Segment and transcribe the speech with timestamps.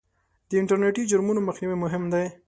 [0.49, 2.25] د انټرنېټي جرمونو مخنیوی مهم دی.